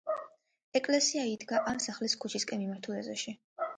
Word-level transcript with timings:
ეკლესია 0.79 1.25
იდგა 1.33 1.59
ამ 1.73 1.77
სახლის 1.89 2.17
ქუჩისკენ 2.25 2.65
მიმართულ 2.67 2.99
ეზოში. 3.03 3.37